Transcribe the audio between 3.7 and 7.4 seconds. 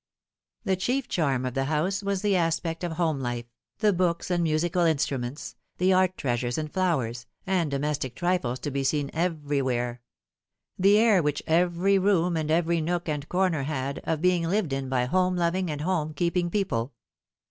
the books and musical instruments, the art treasures, and flowers,